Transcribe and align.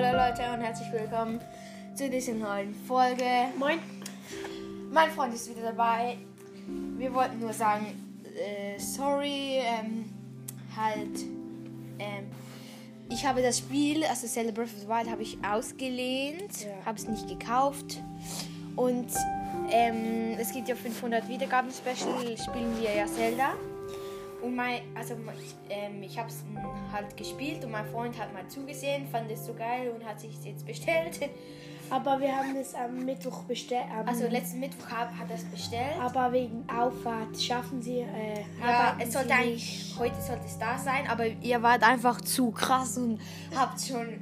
Leute 0.00 0.42
und 0.54 0.60
herzlich 0.60 0.92
willkommen 0.92 1.40
zu 1.96 2.08
dieser 2.08 2.32
neuen 2.32 2.72
Folge. 2.72 3.24
Moin. 3.58 3.80
Mein 4.92 5.10
Freund 5.10 5.34
ist 5.34 5.50
wieder 5.50 5.72
dabei. 5.72 6.16
Wir 6.96 7.12
wollten 7.12 7.40
nur 7.40 7.52
sagen, 7.52 8.20
äh, 8.24 8.78
sorry, 8.78 9.58
ähm, 9.58 10.04
halt, 10.76 11.18
ähm, 11.98 12.26
ich 13.10 13.26
habe 13.26 13.42
das 13.42 13.58
Spiel, 13.58 14.04
also 14.04 14.28
Zelda 14.28 14.52
Breath 14.52 14.68
of 14.72 14.80
the 14.82 14.88
Wild, 14.88 15.10
habe 15.10 15.22
ich 15.22 15.36
ausgelehnt, 15.44 16.64
Ja. 16.64 16.86
habe 16.86 16.96
es 16.96 17.08
nicht 17.08 17.26
gekauft 17.28 18.00
und 18.76 19.08
ähm, 19.72 20.36
es 20.38 20.52
gibt 20.52 20.68
ja 20.68 20.76
500 20.76 21.28
Wiedergaben 21.28 21.70
Special, 21.72 22.38
spielen 22.38 22.80
wir 22.80 22.94
ja 22.94 23.06
Zelda. 23.06 23.50
Und 24.42 24.54
mein, 24.54 24.80
also 24.94 25.14
ähm, 25.68 26.02
ich 26.02 26.18
habe 26.18 26.28
es 26.28 26.44
halt 26.92 27.16
gespielt 27.16 27.64
und 27.64 27.72
mein 27.72 27.86
Freund 27.86 28.18
hat 28.18 28.32
mal 28.32 28.46
zugesehen, 28.48 29.06
fand 29.08 29.30
es 29.30 29.44
so 29.44 29.54
geil 29.54 29.90
und 29.90 30.04
hat 30.06 30.20
sich 30.20 30.36
es 30.38 30.44
jetzt 30.44 30.66
bestellt. 30.66 31.18
Aber 31.90 32.20
wir 32.20 32.36
haben 32.36 32.54
es 32.56 32.74
am 32.74 33.04
Mittwoch 33.04 33.44
bestellt. 33.44 33.86
Also 34.04 34.26
letzten 34.28 34.60
Mittwoch 34.60 34.90
hat, 34.90 35.08
hat 35.18 35.30
er 35.30 35.36
es 35.36 35.44
bestellt. 35.44 35.98
aber 35.98 36.30
wegen 36.34 36.68
Auffahrt 36.68 37.40
schaffen 37.40 37.80
sie. 37.80 38.00
Äh, 38.00 38.44
Ja, 38.60 38.94
es 38.98 39.14
sollte 39.14 39.32
eigentlich, 39.32 39.94
heute 39.98 40.20
sollte 40.20 40.44
es 40.44 40.58
da 40.58 40.76
sein, 40.76 41.08
aber 41.08 41.26
ihr 41.26 41.62
wart 41.62 41.82
einfach 41.82 42.20
zu 42.20 42.50
krass 42.50 42.98
und 42.98 43.18
habt 43.56 43.80
schon 43.80 44.20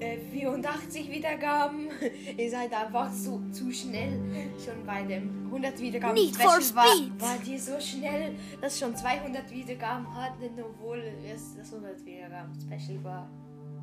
584 0.00 1.10
Wiedergaben. 1.10 1.88
ihr 2.36 2.50
seid 2.50 2.72
einfach 2.72 3.12
so, 3.12 3.40
zu 3.52 3.72
schnell. 3.72 4.18
Schon 4.64 4.84
bei 4.86 5.02
dem 5.02 5.46
100 5.46 5.80
Wiedergaben 5.80 6.14
Need 6.14 6.36
for 6.36 6.60
Special 6.60 6.76
war, 6.76 6.96
Speed. 6.96 7.20
war 7.20 7.38
die 7.44 7.58
so 7.58 7.80
schnell, 7.80 8.34
dass 8.60 8.78
schon 8.78 8.96
200 8.96 9.50
Wiedergaben 9.50 10.06
hatten, 10.14 10.50
obwohl 10.60 11.02
es 11.24 11.56
das 11.56 11.72
100 11.72 12.04
Wiedergaben 12.04 12.52
Special 12.54 13.02
war. 13.04 13.30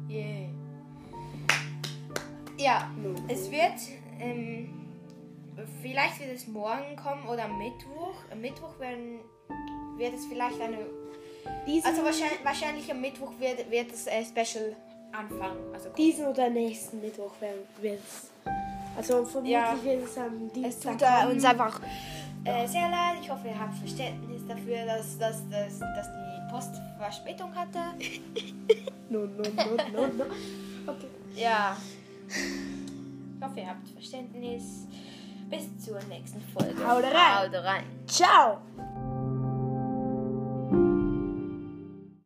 Yeah. 0.10 0.50
Ja, 2.58 2.92
es 3.28 3.50
wird, 3.50 3.80
ähm, 4.20 4.88
vielleicht 5.82 6.20
wird 6.20 6.36
es 6.36 6.48
morgen 6.48 6.96
kommen 6.96 7.28
oder 7.28 7.48
Mittwoch. 7.48 8.16
Am 8.32 8.42
Mittwoch 8.42 8.80
werden, 8.80 9.20
wird 9.98 10.14
es 10.14 10.26
vielleicht 10.26 10.60
eine, 10.62 10.78
Diesen, 11.66 11.88
also 11.88 12.04
wahrscheinlich, 12.04 12.44
wahrscheinlich 12.44 12.92
am 12.92 13.02
Mittwoch 13.02 13.32
wird, 13.40 13.72
wird 13.72 13.92
das 13.92 14.08
äh, 14.08 14.24
Special 14.24 14.76
anfangen. 15.14 15.74
Also 15.74 15.90
diesen 15.90 16.28
oder 16.28 16.50
nächsten 16.50 17.02
Mittwoch 17.02 17.32
wird 17.82 18.00
es. 18.00 18.30
Also 18.98 19.24
vermutlich 19.26 19.54
Ja. 19.54 19.76
wird 19.84 20.04
es 20.04 20.18
am 20.18 20.48
es 20.48 20.54
Dienstag. 20.54 20.94
tut 20.94 21.02
äh, 21.02 21.06
kommen. 21.22 21.32
uns 21.34 21.46
einfach 21.46 21.82
äh, 22.44 22.68
sehr 22.68 22.90
leid. 22.90 23.18
Ich 23.22 23.30
hoffe, 23.30 23.48
ihr 23.48 23.60
habt 23.60 23.76
Verständnis 23.78 24.42
dafür, 24.48 24.86
dass, 24.86 25.18
dass, 25.18 25.48
dass, 25.50 25.80
dass 25.80 26.08
die 26.08 26.52
Post 26.52 26.76
Verspätung 26.98 27.54
hatte. 27.56 27.80
No, 29.10 29.20
no, 29.26 29.44
no, 29.44 29.76
no, 29.92 30.08
no. 30.08 30.24
Okay. 30.88 31.08
Ja. 31.36 31.76
Ich 32.30 33.44
hoffe, 33.46 33.60
ihr 33.60 33.68
habt 33.68 33.86
Verständnis. 33.90 34.88
Bis 35.50 35.86
zur 35.86 36.00
nächsten 36.08 36.40
Folge. 36.54 36.88
Haut 36.88 37.04
rein. 37.04 37.14
Haut 37.52 37.54
rein. 37.66 37.84
Ciao. 38.08 38.60